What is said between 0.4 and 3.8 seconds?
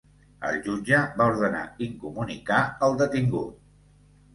El jutge va ordenar incomunicar el detingut.